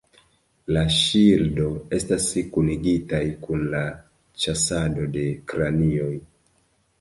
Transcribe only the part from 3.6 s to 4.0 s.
la